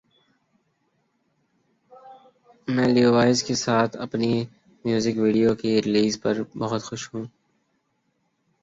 [2.67, 4.31] میں لیوائز کے ساتھ اپنی
[4.85, 7.25] میوزک ویڈیو کی ریلیز پر بہت خوش ہوں